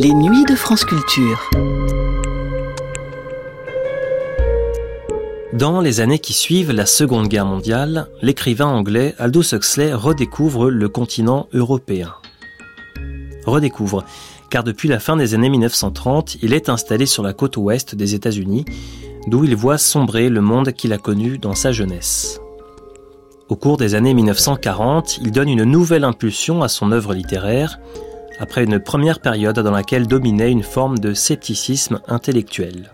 [0.00, 1.50] Les nuits de France Culture.
[5.52, 10.88] Dans les années qui suivent la Seconde Guerre mondiale, l'écrivain anglais Aldous Huxley redécouvre le
[10.88, 12.14] continent européen.
[13.44, 14.04] Redécouvre,
[14.50, 18.14] car depuis la fin des années 1930, il est installé sur la côte ouest des
[18.14, 18.66] États-Unis,
[19.26, 22.40] d'où il voit sombrer le monde qu'il a connu dans sa jeunesse.
[23.48, 27.80] Au cours des années 1940, il donne une nouvelle impulsion à son œuvre littéraire,
[28.38, 32.90] après une première période dans laquelle dominait une forme de scepticisme intellectuel.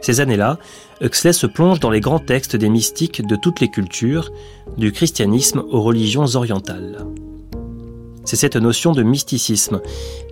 [0.00, 0.58] Ces années-là,
[1.00, 4.30] Huxley se plonge dans les grands textes des mystiques de toutes les cultures,
[4.76, 7.04] du christianisme aux religions orientales.
[8.24, 9.80] C'est cette notion de mysticisme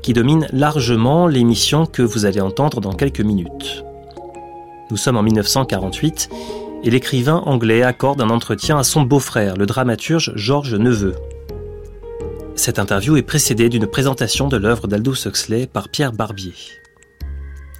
[0.02, 3.84] qui domine largement l'émission que vous allez entendre dans quelques minutes.
[4.90, 6.28] Nous sommes en 1948
[6.84, 11.14] et l'écrivain anglais accorde un entretien à son beau-frère, le dramaturge Georges Neveu.
[12.56, 16.54] Cette interview est précédée d'une présentation de l'œuvre d'Aldous Huxley par Pierre Barbier.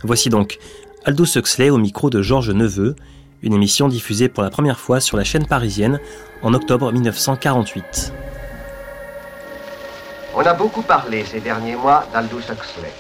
[0.05, 0.59] Voici donc
[1.07, 2.95] Aldous Huxley au micro de Georges Neveu,
[3.43, 5.99] une émission diffusée pour la première fois sur la chaîne parisienne
[6.43, 8.13] en octobre 1948.
[10.35, 12.93] On a beaucoup parlé ces derniers mois d'Aldous Huxley.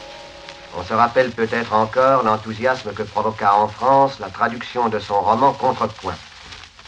[0.78, 5.52] On se rappelle peut-être encore l'enthousiasme que provoqua en France la traduction de son roman
[5.52, 6.16] Contrepoint.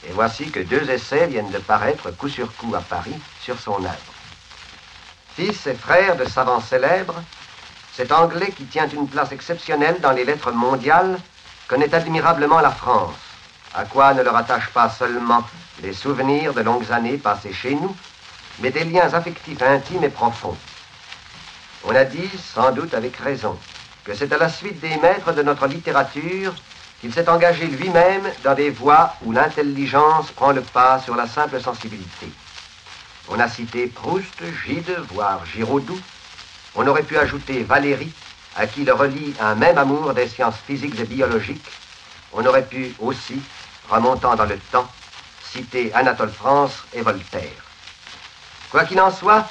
[0.08, 3.84] Et voici que deux essais viennent de paraître coup sur coup à Paris sur son
[3.84, 4.17] œuvre.
[5.38, 7.22] Fils et frère de savants célèbres,
[7.94, 11.16] cet Anglais qui tient une place exceptionnelle dans les lettres mondiales
[11.68, 13.14] connaît admirablement la France,
[13.72, 15.44] à quoi ne le rattache pas seulement
[15.80, 17.94] les souvenirs de longues années passées chez nous,
[18.58, 20.56] mais des liens affectifs intimes et profonds.
[21.84, 23.56] On a dit, sans doute avec raison,
[24.02, 26.52] que c'est à la suite des maîtres de notre littérature
[27.00, 31.60] qu'il s'est engagé lui-même dans des voies où l'intelligence prend le pas sur la simple
[31.60, 32.26] sensibilité.
[33.30, 36.00] On a cité Proust, Gide, voire Giraudoux,
[36.74, 38.12] on aurait pu ajouter Valérie,
[38.56, 41.70] à qui le relie un même amour des sciences physiques et biologiques.
[42.32, 43.40] On aurait pu aussi,
[43.88, 44.88] remontant dans le temps,
[45.42, 47.64] citer Anatole France et Voltaire.
[48.70, 49.46] Quoi qu'il en soit,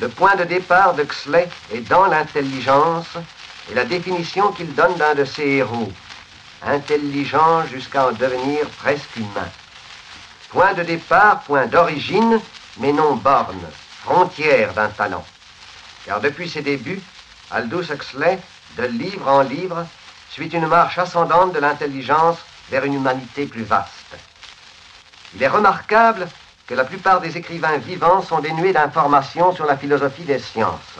[0.00, 3.16] le point de départ de Xley est dans l'intelligence
[3.70, 5.92] et la définition qu'il donne d'un de ses héros,
[6.62, 9.48] intelligent jusqu'à en devenir presque humain.
[10.50, 12.40] Point de départ, point d'origine,
[12.78, 13.70] mais non borne,
[14.02, 15.24] frontière d'un talent
[16.04, 17.00] car depuis ses débuts,
[17.50, 18.38] Aldous Huxley,
[18.76, 19.86] de livre en livre,
[20.30, 22.38] suit une marche ascendante de l'intelligence
[22.70, 24.16] vers une humanité plus vaste.
[25.34, 26.28] Il est remarquable
[26.66, 30.98] que la plupart des écrivains vivants sont dénués d'informations sur la philosophie des sciences.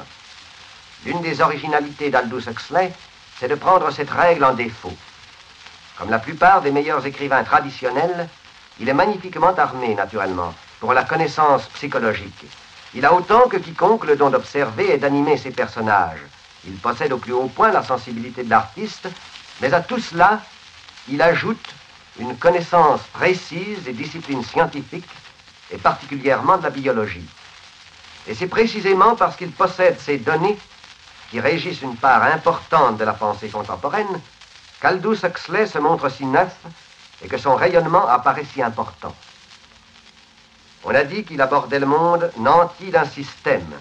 [1.04, 2.92] L'une des originalités d'Aldous Huxley,
[3.38, 4.96] c'est de prendre cette règle en défaut.
[5.98, 8.28] Comme la plupart des meilleurs écrivains traditionnels,
[8.80, 12.46] il est magnifiquement armé, naturellement, pour la connaissance psychologique.
[12.94, 16.20] Il a autant que quiconque le don d'observer et d'animer ses personnages.
[16.66, 19.08] Il possède au plus haut point la sensibilité de l'artiste,
[19.60, 20.40] mais à tout cela,
[21.08, 21.74] il ajoute
[22.18, 25.08] une connaissance précise des disciplines scientifiques
[25.70, 27.28] et particulièrement de la biologie.
[28.26, 30.56] Et c'est précisément parce qu'il possède ces données
[31.30, 34.20] qui régissent une part importante de la pensée contemporaine
[34.80, 36.54] qu'Aldous Huxley se montre si neuf
[37.22, 39.14] et que son rayonnement apparaît si important.
[40.84, 43.72] On a dit qu'il abordait le monde nanti d'un système.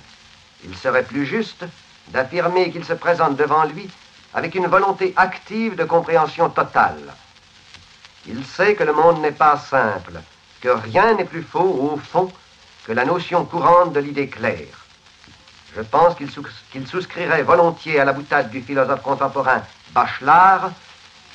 [0.63, 1.65] Il serait plus juste
[2.09, 3.89] d'affirmer qu'il se présente devant lui
[4.33, 7.13] avec une volonté active de compréhension totale.
[8.25, 10.21] Il sait que le monde n'est pas simple,
[10.61, 12.31] que rien n'est plus faux au fond
[12.85, 14.85] que la notion courante de l'idée claire.
[15.75, 20.71] Je pense qu'il souscrirait volontiers à la boutade du philosophe contemporain Bachelard.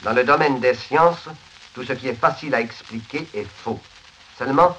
[0.02, 1.28] Dans le domaine des sciences,
[1.74, 3.80] tout ce qui est facile à expliquer est faux.
[4.38, 4.76] Seulement,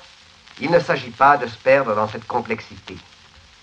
[0.59, 2.97] il ne s'agit pas de se perdre dans cette complexité.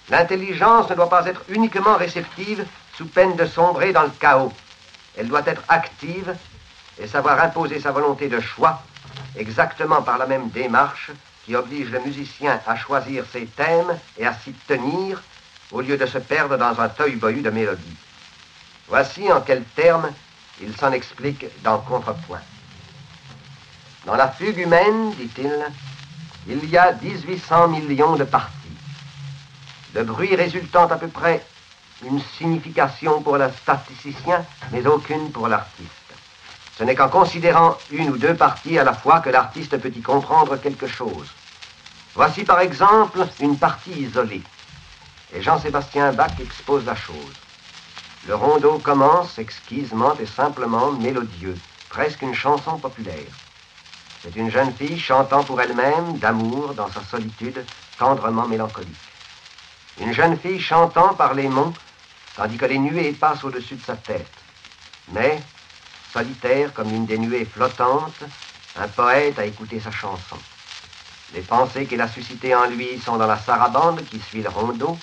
[0.08, 2.64] L'intelligence ne doit pas être uniquement réceptive
[2.96, 4.52] sous peine de sombrer dans le chaos.
[5.16, 6.34] Elle doit être active
[6.98, 8.82] et savoir imposer sa volonté de choix
[9.36, 11.10] exactement par la même démarche
[11.44, 15.22] qui oblige le musicien à choisir ses thèmes et à s'y tenir
[15.72, 17.96] au lieu de se perdre dans un tohu-bohu de mélodies.
[18.88, 20.10] Voici en quels termes
[20.60, 22.40] il s'en explique dans Contrepoint.
[24.06, 25.52] Dans la fugue humaine, dit-il,
[26.48, 28.52] il y a 1800 millions de parties.
[29.94, 31.44] Le bruit résultant à peu près
[32.04, 35.90] une signification pour le statisticien, mais aucune pour l'artiste.
[36.78, 40.02] Ce n'est qu'en considérant une ou deux parties à la fois que l'artiste peut y
[40.02, 41.28] comprendre quelque chose.
[42.14, 44.42] Voici par exemple une partie isolée.
[45.34, 47.34] Et Jean-Sébastien Bach expose la chose.
[48.28, 51.56] Le rondeau commence exquisement et simplement mélodieux,
[51.88, 53.45] presque une chanson populaire.
[54.26, 57.64] C'est une jeune fille chantant pour elle-même d'amour dans sa solitude
[57.96, 58.90] tendrement mélancolique.
[60.00, 61.72] Une jeune fille chantant par les monts
[62.34, 64.26] tandis que les nuées passent au-dessus de sa tête.
[65.12, 65.40] Mais,
[66.12, 68.24] solitaire comme une des nuées flottantes,
[68.76, 70.36] un poète a écouté sa chanson.
[71.32, 74.98] Les pensées qu'il a suscitées en lui sont dans la sarabande qui suit le rondeau.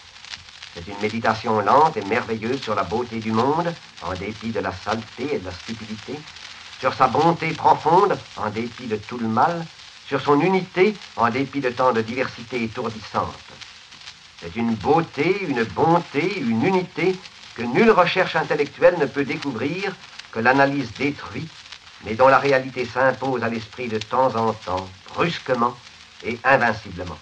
[0.73, 4.73] C'est une méditation lente et merveilleuse sur la beauté du monde, en dépit de la
[4.73, 6.19] saleté et de la stupidité,
[6.79, 9.65] sur sa bonté profonde, en dépit de tout le mal,
[10.07, 13.33] sur son unité, en dépit de tant de diversité étourdissante.
[14.41, 17.15] C'est une beauté, une bonté, une unité
[17.55, 19.93] que nulle recherche intellectuelle ne peut découvrir,
[20.31, 21.47] que l'analyse détruit,
[22.03, 25.77] mais dont la réalité s'impose à l'esprit de temps en temps, brusquement
[26.25, 27.17] et invinciblement.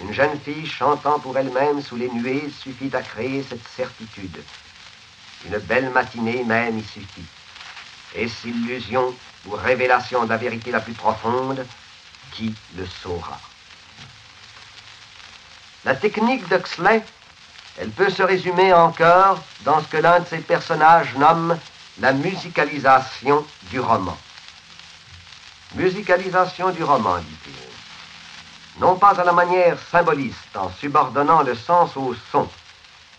[0.00, 4.42] Une jeune fille chantant pour elle-même sous les nuées suffit à créer cette certitude.
[5.46, 7.24] Une belle matinée même y suffit.
[8.14, 9.14] Est-ce illusion
[9.46, 11.64] ou révélation de la vérité la plus profonde
[12.32, 13.38] Qui le saura
[15.84, 17.02] La technique d'Huxley,
[17.78, 21.58] elle peut se résumer encore dans ce que l'un de ses personnages nomme
[22.00, 24.16] la musicalisation du roman.
[25.74, 27.52] Musicalisation du roman, dit-il.
[28.80, 32.48] Non pas à la manière symboliste, en subordonnant le sens au son.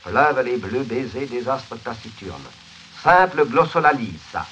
[0.04, 2.50] Fleuve les bleus baisers des astres taciturnes.
[3.04, 4.46] Simple glossolalyse, ça.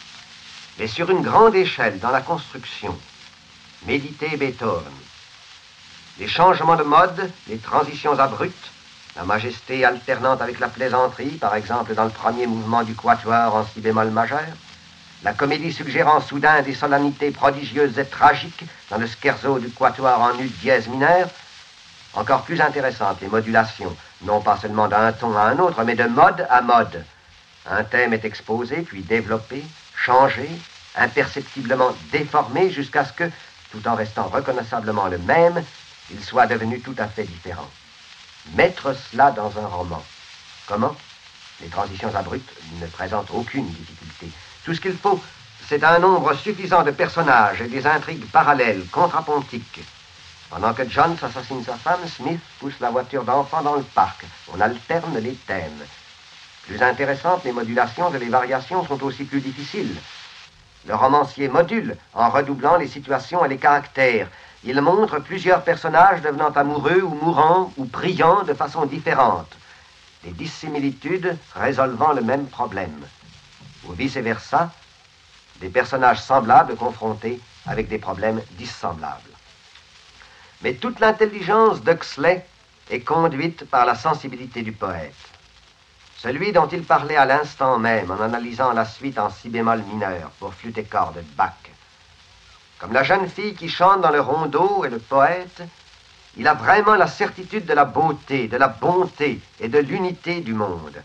[0.80, 2.98] Mais sur une grande échelle dans la construction.
[3.86, 4.94] Méditer Beethoven.
[6.20, 8.72] Les changements de mode, les transitions abruptes,
[9.16, 13.66] la majesté alternante avec la plaisanterie, par exemple dans le premier mouvement du quatuor en
[13.66, 14.46] si bémol majeur,
[15.24, 20.38] la comédie suggérant soudain des solennités prodigieuses et tragiques dans le scherzo du quatuor en
[20.40, 21.28] ut dièse mineur,
[22.14, 26.06] encore plus intéressantes les modulations, non pas seulement d'un ton à un autre, mais de
[26.06, 27.04] mode à mode.
[27.70, 29.64] Un thème est exposé, puis développé,
[30.08, 30.50] changé,
[30.96, 33.30] imperceptiblement déformé jusqu'à ce que,
[33.72, 35.64] tout en restant reconnaissablement le même,
[36.10, 37.70] il soit devenu tout à fait différent
[38.56, 40.04] mettre cela dans un roman.
[40.68, 40.96] Comment?
[41.62, 44.30] Les transitions abruptes ne présentent aucune difficulté.
[44.64, 45.22] Tout ce qu'il faut,
[45.68, 49.82] c'est un nombre suffisant de personnages et des intrigues parallèles, contrapontiques.
[50.50, 54.24] Pendant que John assassine sa femme, Smith pousse la voiture d'enfant dans le parc.
[54.54, 55.84] On alterne les thèmes.
[56.68, 59.96] Plus intéressantes, les modulations et les variations sont aussi plus difficiles.
[60.86, 64.28] Le romancier module en redoublant les situations et les caractères,
[64.66, 69.50] il montre plusieurs personnages devenant amoureux ou mourants ou priant de façon différente,
[70.24, 73.06] des dissimilitudes résolvant le même problème,
[73.86, 74.72] ou vice-versa,
[75.62, 79.22] des personnages semblables confrontés avec des problèmes dissemblables.
[80.62, 82.46] Mais toute l'intelligence d'Huxley
[82.90, 85.14] est conduite par la sensibilité du poète.
[86.18, 90.32] Celui dont il parlait à l'instant même en analysant la suite en si bémol mineur
[90.40, 91.54] pour flûte et corde de Bach.
[92.80, 95.62] Comme la jeune fille qui chante dans le rondeau et le poète,
[96.36, 100.54] il a vraiment la certitude de la beauté, de la bonté et de l'unité du
[100.54, 101.02] monde.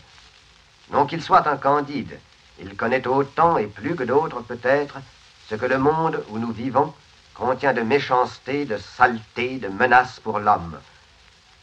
[0.91, 2.19] Non qu'il soit un candide,
[2.59, 4.97] il connaît autant et plus que d'autres peut-être
[5.47, 6.93] ce que le monde où nous vivons
[7.33, 10.79] contient de méchanceté, de saleté, de menaces pour l'homme.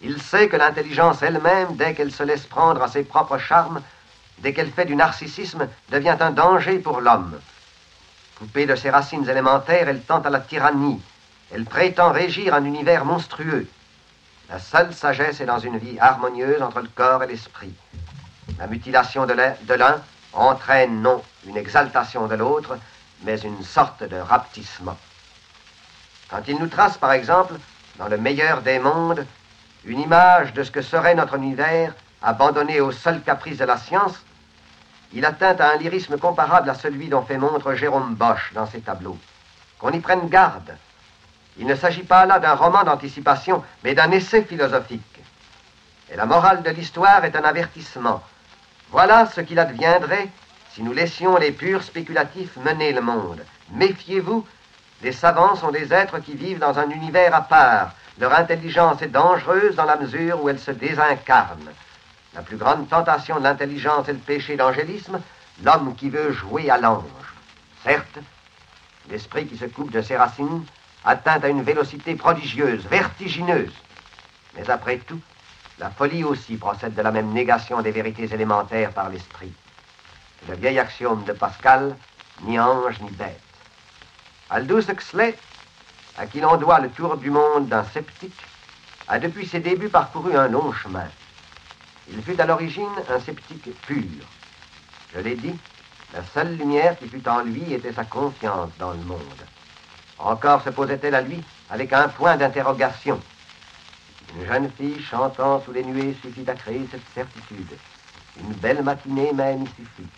[0.02, 3.82] Il sait que l'intelligence elle-même, dès qu'elle se laisse prendre à ses propres charmes,
[4.38, 7.38] dès qu'elle fait du narcissisme, devient un danger pour l'homme.
[8.38, 11.02] Coupée de ses racines élémentaires, elle tend à la tyrannie.
[11.52, 13.68] Elle prétend régir un univers monstrueux.
[14.48, 17.74] La seule sagesse est dans une vie harmonieuse entre le corps et l'esprit.
[18.58, 22.78] La mutilation de l'un entraîne non une exaltation de l'autre,
[23.22, 24.96] mais une sorte de rapetissement.
[26.30, 27.54] Quand il nous trace, par exemple,
[27.98, 29.26] dans le meilleur des mondes,
[29.84, 34.14] une image de ce que serait notre univers abandonné au seul caprice de la science,
[35.12, 38.80] il atteint à un lyrisme comparable à celui dont fait montre Jérôme Bosch dans ses
[38.80, 39.18] tableaux.
[39.78, 40.76] Qu'on y prenne garde.
[41.58, 45.20] Il ne s'agit pas là d'un roman d'anticipation, mais d'un essai philosophique.
[46.12, 48.22] Et la morale de l'histoire est un avertissement.
[48.90, 50.28] Voilà ce qu'il adviendrait
[50.72, 53.44] si nous laissions les purs spéculatifs mener le monde.
[53.72, 54.46] Méfiez-vous,
[55.02, 57.92] les savants sont des êtres qui vivent dans un univers à part.
[58.20, 61.70] Leur intelligence est dangereuse dans la mesure où elle se désincarne.
[62.34, 65.20] La plus grande tentation de l'intelligence est le péché d'angélisme,
[65.64, 67.04] l'homme qui veut jouer à l'ange.
[67.82, 68.18] Certes,
[69.08, 70.66] l'esprit qui se coupe de ses racines
[71.02, 73.72] atteint à une vélocité prodigieuse, vertigineuse.
[74.54, 75.20] Mais après tout,
[75.78, 79.52] la folie aussi procède de la même négation des vérités élémentaires par l'esprit.
[80.46, 81.96] Le vieil axiome de Pascal,
[82.42, 83.40] ni ange ni bête.
[84.50, 85.38] Aldous Huxley,
[86.20, 88.38] à qui l'on doit le tour du monde d'un sceptique,
[89.08, 91.08] a depuis ses débuts parcouru un long chemin.
[92.12, 94.04] Il fut à l'origine un sceptique pur.
[95.14, 95.54] Je l'ai dit,
[96.12, 99.46] la seule lumière qui fut en lui était sa confiance dans le monde.
[100.18, 103.18] Encore se posait-elle à lui avec un point d'interrogation.
[104.36, 107.78] Une jeune fille chantant sous les nuées suffit à créer cette certitude.
[108.38, 110.10] Une belle matinée même suffit.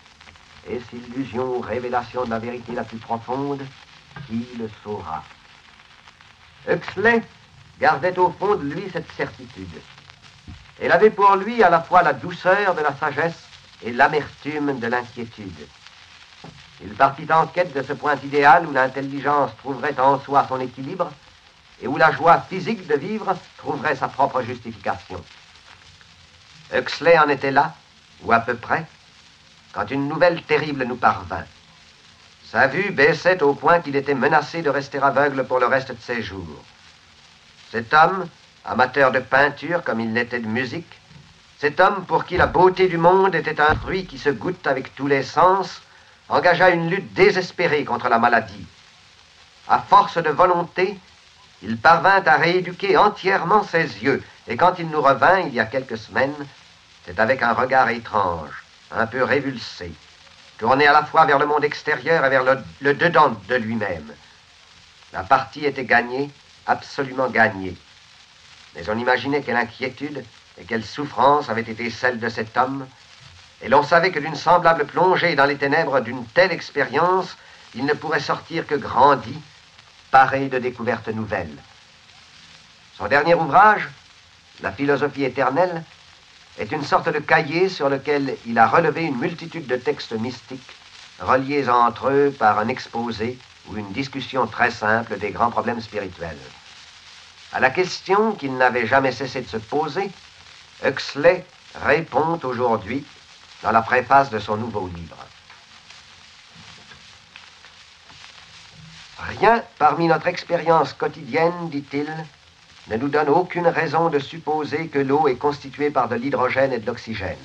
[0.69, 3.65] Est-ce illusion ou révélation de la vérité la plus profonde
[4.27, 5.23] Qui le saura?
[6.67, 7.21] Huxley
[7.79, 9.81] gardait au fond de lui cette certitude.
[10.81, 13.43] Elle avait pour lui à la fois la douceur de la sagesse
[13.83, 15.67] et l'amertume de l'inquiétude.
[16.81, 21.11] Il partit en quête de ce point idéal où l'intelligence trouverait en soi son équilibre
[21.81, 25.23] et où la joie physique de vivre trouverait sa propre justification.
[26.73, 27.73] Huxley en était là,
[28.23, 28.85] ou à peu près,
[29.73, 31.45] quand une nouvelle terrible nous parvint.
[32.53, 35.99] Sa vue baissait au point qu'il était menacé de rester aveugle pour le reste de
[35.99, 36.63] ses jours.
[37.71, 38.27] Cet homme,
[38.63, 40.99] amateur de peinture comme il l'était de musique,
[41.57, 44.93] cet homme pour qui la beauté du monde était un fruit qui se goûte avec
[44.93, 45.81] tous les sens,
[46.29, 48.67] engagea une lutte désespérée contre la maladie.
[49.67, 50.99] À force de volonté,
[51.63, 55.65] il parvint à rééduquer entièrement ses yeux, et quand il nous revint il y a
[55.65, 56.45] quelques semaines,
[57.03, 59.91] c'est avec un regard étrange, un peu révulsé,
[60.57, 64.13] tourné à la fois vers le monde extérieur et vers le, dedans de lui-même.
[65.11, 66.29] La partie était gagnée,
[66.65, 67.75] absolument gagnée.
[68.75, 70.25] Mais on imaginait quelle inquiétude
[70.57, 72.87] et quelle souffrance avait été celle de cet homme,
[73.61, 77.37] et l'on savait que d'une semblable plongée dans les ténèbres d'une telle expérience,
[77.75, 79.39] il ne pourrait sortir que grandi,
[80.11, 81.57] paré de découvertes nouvelles.
[82.97, 83.87] Son dernier ouvrage,
[84.61, 85.83] La philosophie éternelle,
[86.59, 90.75] est une sorte de cahier sur lequel il a relevé une multitude de textes mystiques,
[91.19, 96.37] reliés entre eux par un exposé ou une discussion très simple des grands problèmes spirituels.
[97.51, 100.09] À la question qu'il n'avait jamais cessé de se poser,
[100.83, 101.45] Huxley
[101.85, 103.05] répond aujourd'hui
[103.61, 105.17] dans la préface de son nouveau livre.
[109.39, 112.11] Rien parmi notre expérience quotidienne, dit-il,
[112.87, 116.79] ne nous donne aucune raison de supposer que l'eau est constituée par de l'hydrogène et
[116.79, 117.37] de l'oxygène.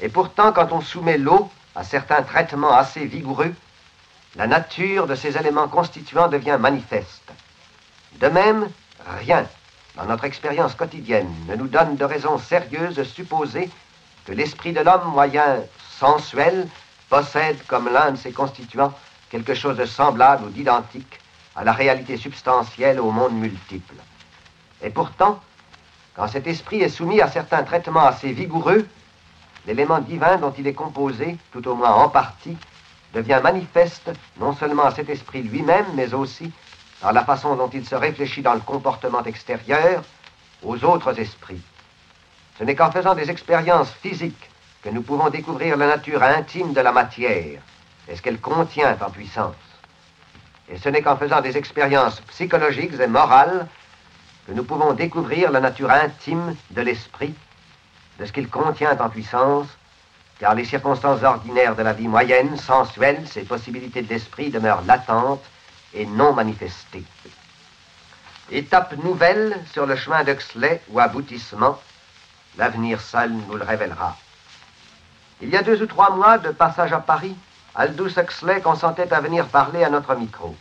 [0.00, 3.54] Et pourtant, quand on soumet l'eau à certains traitements assez vigoureux,
[4.36, 7.30] la nature de ces éléments constituants devient manifeste.
[8.20, 8.68] De même,
[9.20, 9.46] rien
[9.96, 13.70] dans notre expérience quotidienne ne nous donne de raison sérieuse de supposer
[14.24, 15.60] que l'esprit de l'homme moyen
[15.98, 16.66] sensuel
[17.08, 18.92] possède comme l'un de ses constituants
[19.30, 21.20] quelque chose de semblable ou d'identique
[21.54, 23.94] à la réalité substantielle au monde multiple.
[24.84, 25.40] Et pourtant,
[26.14, 28.86] quand cet esprit est soumis à certains traitements assez vigoureux,
[29.66, 32.56] l'élément divin dont il est composé, tout au moins en partie,
[33.14, 36.52] devient manifeste non seulement à cet esprit lui-même, mais aussi
[37.00, 40.04] dans la façon dont il se réfléchit dans le comportement extérieur
[40.62, 41.62] aux autres esprits.
[42.58, 44.50] Ce n'est qu'en faisant des expériences physiques
[44.82, 47.60] que nous pouvons découvrir la nature intime de la matière
[48.06, 49.54] et ce qu'elle contient en puissance.
[50.68, 53.66] Et ce n'est qu'en faisant des expériences psychologiques et morales
[54.46, 57.34] que nous pouvons découvrir la nature intime de l'esprit,
[58.18, 59.66] de ce qu'il contient en puissance,
[60.38, 65.44] car les circonstances ordinaires de la vie moyenne, sensuelle, ces possibilités de l'esprit demeurent latentes
[65.94, 67.04] et non manifestées.
[68.50, 71.80] Étape nouvelle sur le chemin d'Huxley ou aboutissement,
[72.58, 74.16] l'avenir seul nous le révélera.
[75.40, 77.34] Il y a deux ou trois mois de passage à Paris,
[77.74, 80.54] Aldous Huxley consentait à venir parler à notre micro.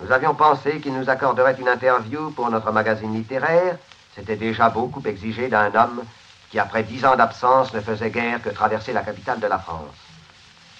[0.00, 3.76] Nous avions pensé qu'il nous accorderait une interview pour notre magazine littéraire.
[4.14, 6.04] C'était déjà beaucoup exigé d'un homme
[6.50, 9.94] qui, après dix ans d'absence, ne faisait guère que traverser la capitale de la France.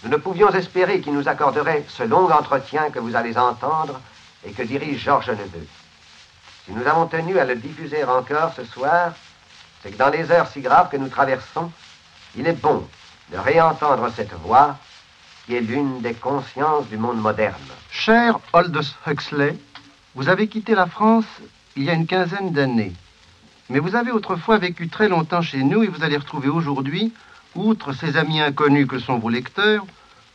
[0.05, 4.01] Nous ne pouvions espérer qu'il nous accorderait ce long entretien que vous allez entendre
[4.47, 5.67] et que dirige Georges Neveu.
[6.65, 9.13] Si nous avons tenu à le diffuser encore ce soir,
[9.83, 11.73] c'est que dans les heures si graves que nous traversons,
[12.37, 12.87] il est bon
[13.33, 14.77] de réentendre cette voix
[15.49, 17.55] qui est l'une des consciences du monde moderne.
[17.91, 19.57] Cher Aldous Huxley,
[20.15, 21.25] vous avez quitté la France
[21.75, 22.93] il y a une quinzaine d'années.
[23.71, 27.15] Mais vous avez autrefois vécu très longtemps chez nous et vous allez retrouver aujourd'hui,
[27.55, 29.87] outre ces amis inconnus que sont vos lecteurs,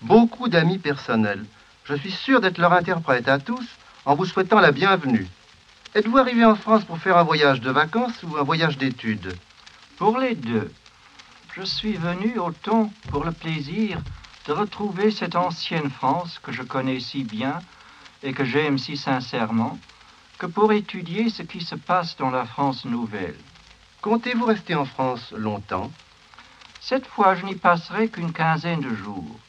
[0.02, 1.46] beaucoup d'amis personnels.
[1.86, 3.68] Je suis sûr d'être leur interprète à tous
[4.06, 5.28] en vous souhaitant la bienvenue.
[5.94, 9.38] Êtes-vous arrivé en France pour faire un voyage de vacances ou un voyage d'études?
[9.98, 10.72] Pour les deux.
[11.56, 14.00] Je suis venu autant pour le plaisir
[14.46, 17.60] de retrouver cette ancienne France que je connais si bien
[18.24, 19.78] et que j'aime si sincèrement,
[20.38, 23.38] que pour étudier ce qui se passe dans la France nouvelle.
[24.02, 25.92] Comptez-vous rester en France longtemps?
[26.82, 29.40] Cette fois, je n'y passerai qu'une quinzaine de jours.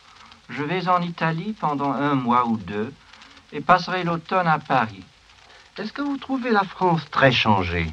[0.48, 2.92] Je vais en Italie pendant un mois ou deux
[3.52, 5.04] et passerai l'automne à Paris.
[5.76, 7.90] Est-ce que vous trouvez la France très changée?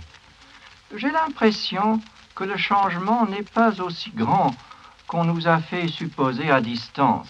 [0.96, 2.00] J'ai l'impression
[2.36, 4.54] que le changement n'est pas aussi grand
[5.12, 7.28] qu'on nous a fait supposer à distance.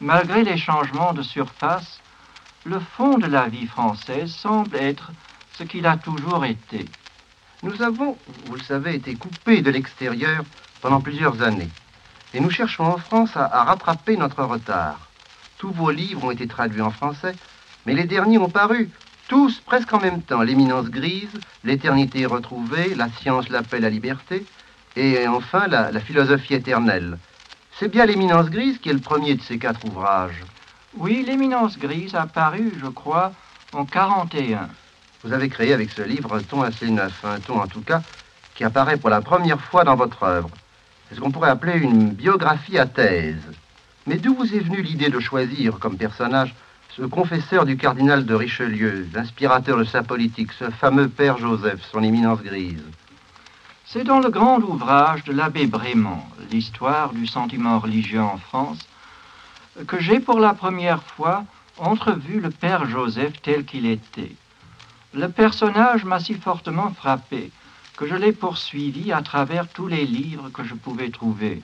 [0.00, 2.00] Malgré les changements de surface,
[2.64, 5.10] le fond de la vie française semble être
[5.58, 6.84] ce qu'il a toujours été.
[7.64, 8.16] Nous avons,
[8.46, 10.44] vous le savez, été coupés de l'extérieur
[10.80, 11.70] pendant plusieurs années.
[12.34, 15.08] Et nous cherchons en France à, rattraper notre retard.
[15.58, 17.34] Tous vos livres ont été traduits en français,
[17.84, 18.88] mais les derniers ont paru
[19.26, 20.42] tous presque en même temps.
[20.42, 24.46] L'éminence grise, l'éternité retrouvée, la science, l'appel à liberté,
[24.96, 27.18] et enfin la, la philosophie éternelle.
[27.78, 30.42] C'est bien l'éminence grise qui est le premier de ces quatre ouvrages.
[30.96, 33.32] Oui, l'éminence grise a paru, je crois,
[33.72, 34.68] en 41.
[35.24, 38.02] Vous avez créé avec ce livre un ton assez neuf, un ton en tout cas
[38.54, 40.50] qui apparaît pour la première fois dans votre œuvre.
[41.08, 43.42] C'est ce qu'on pourrait appeler une biographie à thèse.
[44.06, 46.54] Mais d'où vous est venue l'idée de choisir comme personnage
[46.94, 52.02] ce confesseur du cardinal de Richelieu, l'inspirateur de sa politique, ce fameux père Joseph, son
[52.02, 52.82] éminence grise?
[53.92, 58.78] C'est dans le grand ouvrage de l'abbé Brément, L'histoire du sentiment religieux en France,
[59.86, 61.44] que j'ai pour la première fois
[61.76, 64.34] entrevu le père Joseph tel qu'il était.
[65.12, 67.50] Le personnage m'a si fortement frappé
[67.98, 71.62] que je l'ai poursuivi à travers tous les livres que je pouvais trouver.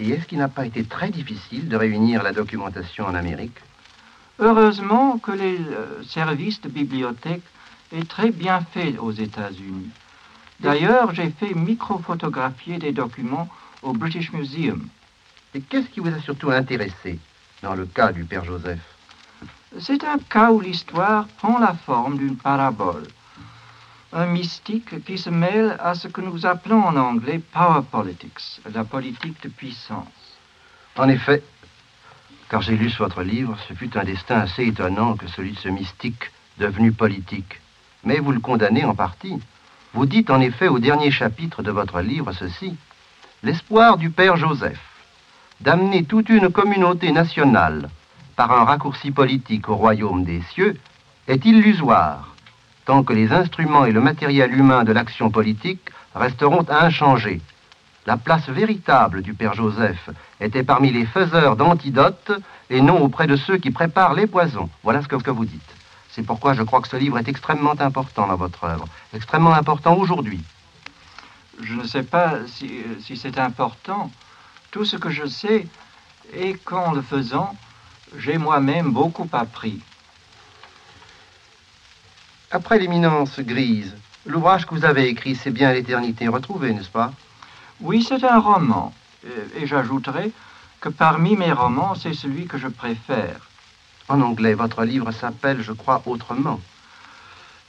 [0.00, 3.60] Et est-ce qu'il n'a pas été très difficile de réunir la documentation en Amérique?
[4.40, 7.46] Heureusement que les euh, services de bibliothèque
[7.92, 9.92] est très bien fait aux États-Unis.
[10.60, 13.48] D'ailleurs, j'ai fait microphotographier des documents
[13.82, 14.88] au British Museum.
[15.54, 17.18] Et qu'est-ce qui vous a surtout intéressé
[17.62, 18.80] dans le cas du père Joseph?
[19.80, 23.06] C'est un cas où l'histoire prend la forme d'une parabole.
[24.12, 28.84] Un mystique qui se mêle à ce que nous appelons en anglais power politics, la
[28.84, 30.06] politique de puissance.
[30.96, 31.42] En effet,
[32.48, 35.68] quand j'ai lu votre livre, ce fut un destin assez étonnant que celui de ce
[35.68, 37.60] mystique devenu politique.
[38.04, 39.40] Mais vous le condamnez en partie.
[39.94, 42.74] Vous dites en effet au dernier chapitre de votre livre ceci.
[43.44, 44.80] L'espoir du Père Joseph
[45.60, 47.88] d'amener toute une communauté nationale
[48.34, 50.76] par un raccourci politique au royaume des cieux
[51.28, 52.34] est illusoire,
[52.86, 57.40] tant que les instruments et le matériel humain de l'action politique resteront inchangés.
[58.04, 62.32] La place véritable du Père Joseph était parmi les faiseurs d'antidotes
[62.68, 64.68] et non auprès de ceux qui préparent les poisons.
[64.82, 65.74] Voilà ce que, vous dites.
[66.14, 69.96] C'est pourquoi je crois que ce livre est extrêmement important dans votre œuvre, extrêmement important
[69.96, 70.40] aujourd'hui.
[71.60, 72.70] Je ne sais pas si,
[73.16, 74.12] c'est important.
[74.70, 75.66] Tout ce que je sais
[76.32, 77.56] est qu'en le faisant,
[78.16, 79.80] j'ai moi-même beaucoup appris.
[82.52, 87.12] Après l'éminence grise, l'ouvrage que vous avez écrit, c'est bien l'éternité retrouvée, n'est-ce pas?
[87.80, 88.94] Oui, c'est un roman.
[89.56, 90.30] Et j'ajouterai
[90.80, 93.48] que parmi mes romans, c'est celui que je préfère.
[94.08, 96.60] En anglais, votre livre s'appelle, je crois, autrement.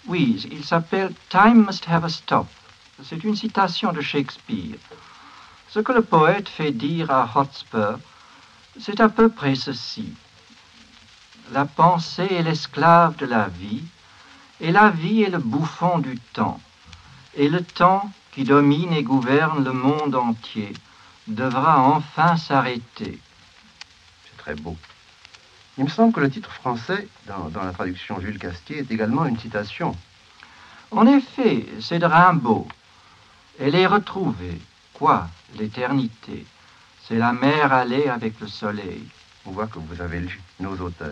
[0.07, 2.47] Oui, il s'appelle Time Must Have a Stop.
[3.03, 4.77] C'est une citation de Shakespeare.
[5.69, 7.99] Ce que le poète fait dire à Hotspur,
[8.79, 10.13] c'est à peu près ceci.
[11.51, 13.83] La pensée est l'esclave de la vie,
[14.61, 16.59] et la vie est le bouffon du temps.
[17.35, 20.73] Et le temps, qui domine et gouverne le monde entier,
[21.27, 23.19] devra enfin s'arrêter.
[24.25, 24.77] C'est très beau.
[25.77, 29.37] Il me semble que le titre français, dans, la traduction Jules Castier, est également une
[29.37, 29.95] citation.
[30.91, 32.67] En effet, c'est de Rimbaud.
[33.59, 34.61] Elle est retrouvée.
[34.93, 35.27] Quoi?
[35.57, 36.45] L'éternité.
[37.03, 39.03] C'est la mer allée avec le soleil.
[39.45, 41.11] On voit que vous avez lu nos auteurs.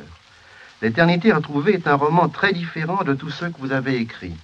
[0.82, 4.36] L'éternité retrouvée est un roman très différent de tous ceux que vous avez écrits.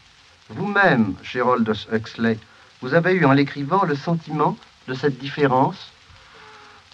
[0.49, 2.37] Vous-même, Aldous Huxley,
[2.81, 5.91] vous avez eu en l'écrivant le sentiment de cette différence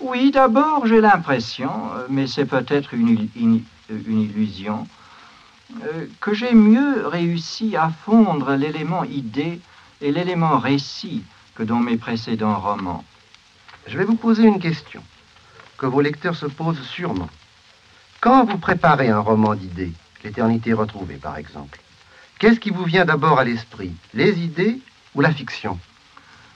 [0.02, 1.72] Oui, d'abord j'ai l'impression,
[2.10, 4.88] mais c'est peut-être une, une, une, illusion,
[5.84, 9.60] euh, que j'ai mieux réussi à fondre l'élément idée
[10.02, 11.24] et l'élément récit
[11.56, 13.04] que dans mes précédents romans.
[13.88, 15.04] Je vais vous poser une question
[15.78, 17.30] que vos lecteurs se posent sûrement.
[18.20, 19.94] Quand vous préparez un roman d'idées,
[20.26, 21.80] L'éternité retrouvée par exemple,
[22.40, 24.80] qu'est-ce qui vous vient d'abord à l'esprit Les idées
[25.14, 25.78] ou la fiction?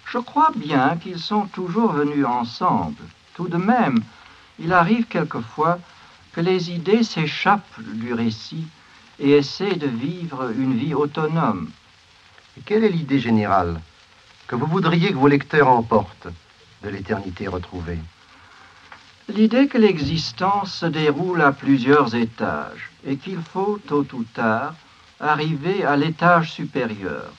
[0.08, 3.04] Je crois bien qu'ils sont toujours venus ensemble.
[3.40, 4.04] Tout de même,
[4.60, 5.80] il arrive quelquefois
[6.34, 8.68] que les idées s'échappent du récit
[9.18, 11.72] et essaient de vivre une vie autonome.
[12.58, 13.80] Et quelle est l'idée générale
[14.48, 16.28] que vous voudriez que vos lecteurs emportent
[16.84, 18.00] de l'éternité retrouvée?
[19.30, 24.74] L'idée que l'existence se déroule à plusieurs étages et qu'il faut, tôt ou tard,
[25.22, 27.32] arriver à l'étage supérieur.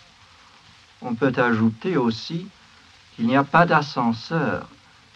[1.03, 2.47] On peut ajouter aussi
[3.15, 4.67] qu'il n'y a pas d'ascenseur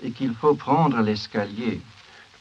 [0.05, 1.81] et qu'il faut prendre l'escalier.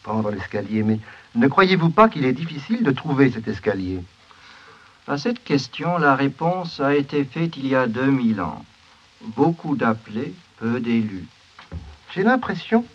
[0.04, 1.00] Prendre l'escalier, mais
[1.36, 4.04] ne croyez-vous pas qu'il est difficile de trouver cet escalier?
[5.08, 8.64] À cette question, la réponse a été faite il y a 2000 ans.
[9.36, 11.26] Beaucoup d'appelés, peu d'élus.
[12.14, 12.86] J'ai l'impression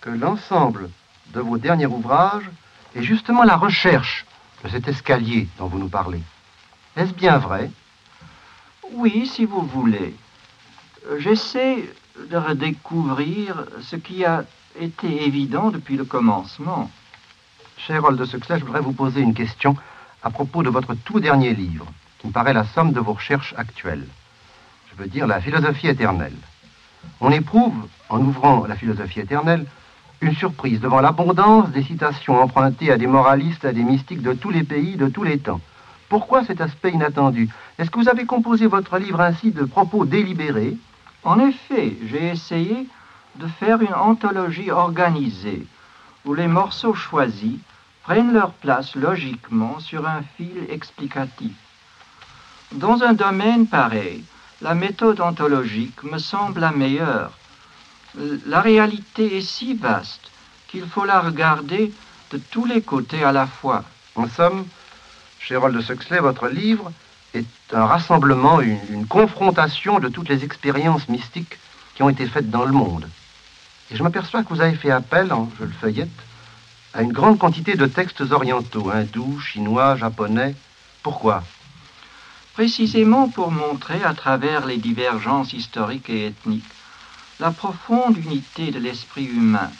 [0.00, 0.90] que l'ensemble
[1.32, 2.50] de vos derniers ouvrages
[2.94, 4.26] est justement la recherche
[4.64, 6.20] de cet escalier dont vous nous parlez.
[6.96, 7.70] Est-ce bien vrai?
[8.92, 10.14] Oui, si vous voulez.
[11.18, 14.44] J'essaie de redécouvrir ce qui a
[14.80, 16.90] été évident depuis le commencement.
[17.76, 19.76] Cher de Succès, je voudrais vous poser une question
[20.22, 21.86] à propos de votre tout dernier livre,
[22.18, 24.06] qui me paraît la somme de vos recherches actuelles.
[24.90, 26.36] Je veux dire la philosophie éternelle.
[27.20, 29.66] On éprouve, en ouvrant la philosophie éternelle,
[30.20, 34.50] une surprise devant l'abondance des citations empruntées à des moralistes, à des mystiques de tous
[34.50, 35.60] les pays, de tous les temps.
[36.08, 37.50] Pourquoi cet aspect inattendu?
[37.78, 40.76] Est-ce que vous avez composé votre livre ainsi de propos délibérés
[41.24, 42.86] En effet, j'ai essayé
[43.36, 45.66] de faire une anthologie organisée,
[46.24, 47.58] où les morceaux choisis
[48.02, 51.56] prennent leur place logiquement sur un fil explicatif.
[52.72, 54.22] Dans un domaine pareil,
[54.60, 57.32] la méthode anthologique me semble la meilleure.
[58.46, 60.30] La réalité est si vaste
[60.68, 61.92] qu'il faut la regarder
[62.30, 63.84] de tous les côtés à la fois.
[64.14, 64.66] En somme,
[65.40, 66.92] chez de votre livre
[67.34, 71.58] est un rassemblement, une, une, confrontation de toutes les expériences mystiques
[71.94, 73.08] qui ont été faites dans le monde.
[73.90, 76.08] Et je m'aperçois que vous avez fait appel, en, je le feuillette,
[76.94, 80.54] à une grande quantité de textes orientaux, hindous, chinois, japonais.
[81.02, 81.42] Pourquoi?
[82.54, 86.64] Précisément pour montrer à travers les divergences historiques et ethniques
[87.40, 89.70] la profonde unité de l'esprit humain.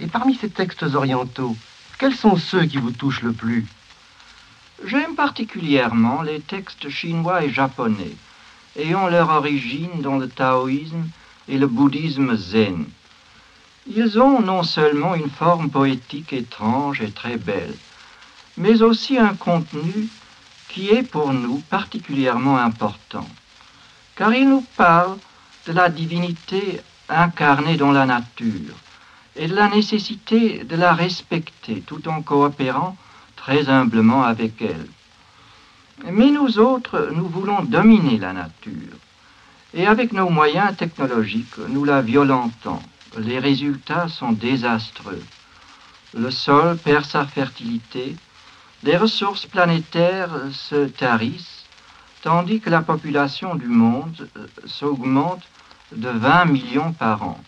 [0.00, 1.56] Et parmi ces textes orientaux,
[1.98, 3.66] quels sont ceux qui vous touchent le plus?
[4.84, 8.14] J'aime particulièrement les textes chinois et japonais,
[8.76, 11.08] ayant leur origine dans le taoïsme
[11.48, 12.86] et le bouddhisme zen.
[13.88, 17.74] Ils ont non seulement une forme poétique étrange et très belle,
[18.56, 20.08] mais aussi un contenu
[20.68, 23.28] qui est pour nous particulièrement important,
[24.14, 25.18] car ils nous parlent
[25.66, 28.76] de la divinité incarnée dans la nature
[29.34, 32.96] et de la nécessité de la respecter tout en coopérant
[33.48, 34.88] très humblement avec elle.
[36.12, 38.98] Mais nous autres, nous voulons dominer la nature,
[39.72, 42.82] et avec nos moyens technologiques, nous la violentons
[43.16, 45.24] les résultats sont désastreux.
[46.14, 48.16] Le sol perd sa fertilité,
[48.82, 51.64] les ressources planétaires se tarissent,
[52.22, 55.42] tandis que la population du monde euh, s'augmente
[55.92, 57.40] de 20 millions par an.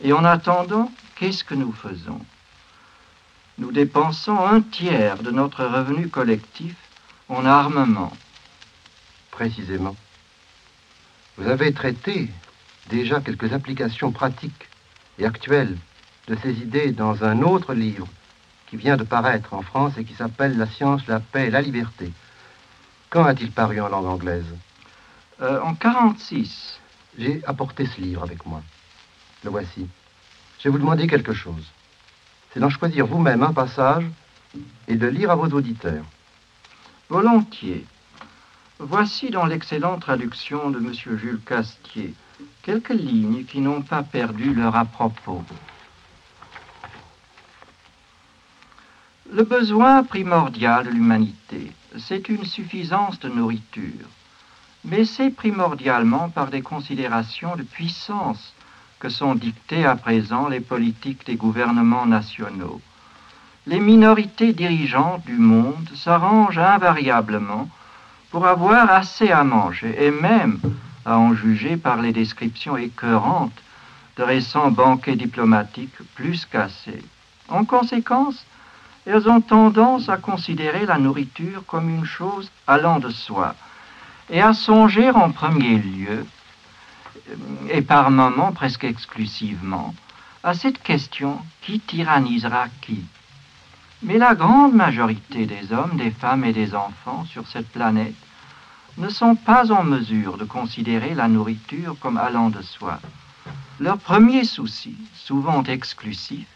[0.00, 2.20] Et en attendant, qu'est-ce que nous faisons?
[3.58, 6.74] Nous dépensons un tiers de notre revenu collectif
[7.28, 8.12] en armement.
[9.30, 9.96] Précisément.
[11.36, 12.30] Vous avez traité
[12.88, 14.68] déjà quelques applications pratiques
[15.18, 15.76] et actuelles
[16.28, 18.08] de ces idées dans un autre livre
[18.68, 21.60] qui vient de paraître en France et qui s'appelle La science, la paix et la
[21.60, 22.10] liberté.
[23.10, 24.46] Quand a-t-il paru en langue anglaise?
[25.42, 26.80] Euh, En 46.
[27.16, 28.62] J'ai apporté ce livre avec moi.
[29.44, 29.86] Le voici.
[30.58, 31.64] Je vais vous demander quelque chose.
[32.54, 34.04] C'est d'en choisir vous-même un passage
[34.86, 36.04] et de lire à vos auditeurs.
[37.08, 37.84] Volontiers.
[38.78, 40.92] Voici dans l'excellente traduction de M.
[41.18, 42.14] Jules Castier
[42.62, 45.42] quelques lignes qui n'ont pas perdu leur à-propos.
[49.32, 54.08] Le besoin primordial de l'humanité, c'est une suffisance de nourriture,
[54.84, 58.54] mais c'est primordialement par des considérations de puissance
[59.04, 62.80] que sont dictées à présent les politiques des gouvernements nationaux.
[63.66, 67.68] Les minorités dirigeantes du monde s'arrangent invariablement
[68.30, 70.58] pour avoir assez à manger et même
[71.04, 73.62] à en juger par les descriptions écœurantes
[74.16, 77.04] de récents banquets diplomatiques plus cassés.
[77.50, 78.46] En conséquence,
[79.04, 83.54] elles ont tendance à considérer la nourriture comme une chose allant de soi
[84.30, 86.24] et à songer en premier lieu,
[87.70, 89.94] et par moments presque exclusivement,
[90.42, 93.02] à cette question qui tyrannisera qui?
[94.02, 98.14] Mais la grande majorité des hommes, des femmes et des enfants sur cette planète
[98.98, 103.00] ne sont pas en mesure de considérer la nourriture comme allant de soi.
[103.80, 106.46] Leur premier souci, souvent exclusif,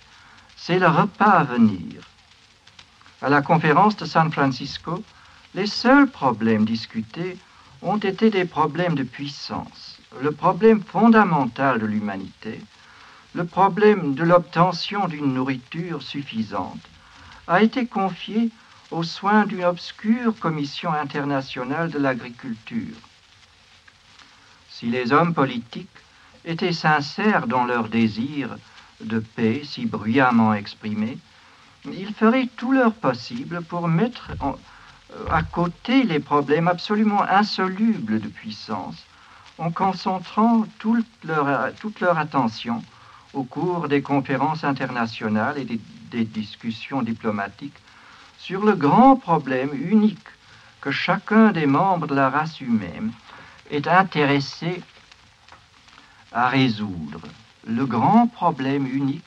[0.57, 2.03] c'est le repas à venir.
[3.23, 5.03] À la conférence de San Francisco,
[5.55, 7.37] les seuls problèmes discutés
[7.83, 12.61] ont été des problèmes de puissance, le problème fondamental de l'humanité,
[13.35, 16.81] le problème de l'obtention d'une nourriture suffisante,
[17.47, 18.51] a été confié
[18.91, 22.97] aux soins d'une obscure commission internationale de l'agriculture.
[24.71, 25.89] Si les hommes politiques
[26.45, 28.57] étaient sincères dans leur désir
[29.01, 31.19] de paix si bruyamment exprimé,
[31.85, 34.53] ils feraient tout leur possible pour mettre euh,
[35.31, 39.08] à côté les problèmes absolument insolubles de puissance
[39.59, 42.83] en concentrant toute leur, attention
[43.35, 47.77] au cours des conférences internationales et des discussions diplomatiques
[48.39, 50.29] sur le grand problème unique
[50.81, 53.13] que chacun des membres de la race humaine
[53.71, 54.81] est intéressé
[56.33, 57.21] à résoudre.
[57.67, 59.25] Le grand problème unique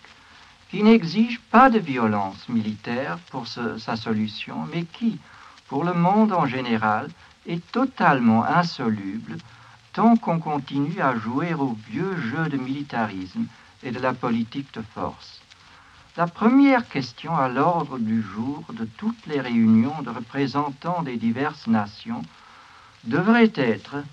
[0.70, 5.20] qui n'exige pas de violence militaire pour sa solution, mais qui,
[5.68, 7.10] pour le monde en général,
[7.46, 9.38] est totalement insoluble
[9.94, 13.46] tant qu'on continue à jouer au vieux jeu de militarisme
[13.84, 15.42] et de la politique de force.
[16.18, 21.68] La première question à l'ordre du jour de toutes les réunions de représentants des diverses
[21.68, 22.22] nations
[23.06, 24.04] devrait être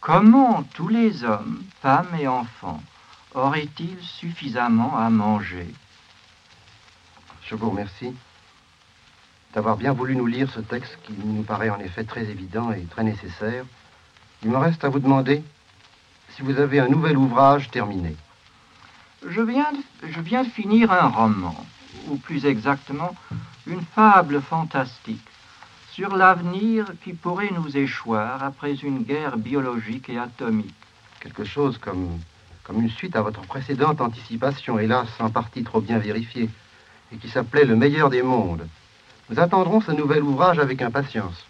[0.00, 2.82] comment tous les hommes, femmes et enfants
[3.34, 5.72] auraient-ils suffisamment à manger?
[7.44, 8.12] Je vous remercie
[9.54, 12.82] d'avoir bien voulu nous lire ce texte qui nous paraît en effet très évident et
[12.84, 13.64] très nécessaire.
[14.42, 15.42] Il me reste à vous demander
[16.30, 18.14] si vous avez un nouvel ouvrage terminé.
[19.26, 21.56] Je viens, de, je viens de finir un roman,
[22.08, 23.14] ou plus exactement,
[23.66, 25.26] une fable fantastique
[25.90, 30.72] sur l'avenir qui pourrait nous échoir après une guerre biologique et atomique.
[31.18, 32.20] Quelque chose comme,
[32.62, 36.48] comme une suite à votre précédente anticipation, hélas en partie trop bien vérifiée,
[37.12, 38.68] et qui s'appelait Le meilleur des mondes.
[39.28, 41.44] Nous attendrons ce nouvel ouvrage avec impatience.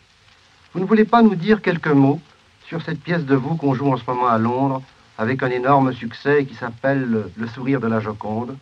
[0.73, 2.21] Vous ne voulez pas nous dire quelques mots
[2.69, 4.83] sur cette pièce de vous qu'on joue en ce moment à Londres,
[5.17, 8.57] avec un énorme succès qui s'appelle Le sourire de la Joconde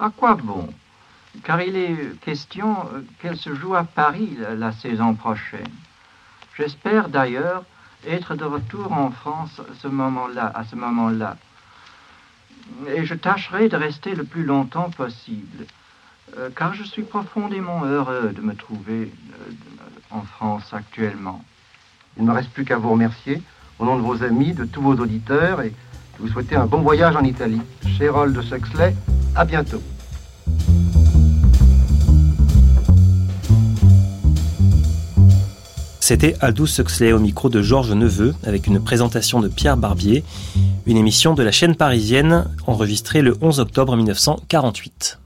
[0.00, 0.68] À quoi bon?
[1.44, 2.76] Car il est question
[3.20, 5.70] qu'elle se joue à Paris la, saison prochaine.
[6.56, 7.62] J'espère d'ailleurs
[8.06, 11.36] être de retour en France ce moment-là, à ce moment-là.
[12.88, 15.66] Et je tâcherai de rester le plus longtemps possible.
[16.36, 19.52] Euh, car je suis profondément heureux de me trouver euh,
[20.10, 21.44] en France actuellement.
[22.16, 23.42] Il ne me reste plus qu'à vous remercier
[23.78, 25.74] au nom de vos amis, de tous vos auditeurs et de
[26.18, 27.60] vous souhaiter un bon voyage en Italie.
[27.98, 28.94] Chérol de Suxley,
[29.34, 29.82] à bientôt.
[36.00, 40.22] C'était Aldous Huxley au micro de Georges Neveu avec une présentation de Pierre Barbier,
[40.86, 45.18] une émission de la chaîne parisienne enregistrée le 11 octobre 1948.